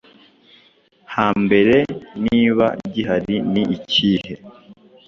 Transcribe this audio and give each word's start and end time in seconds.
hambere? 1.15 1.77
Niba 2.25 2.65
gihari 2.93 3.35
ni 3.51 3.63
ikihe? 3.75 4.33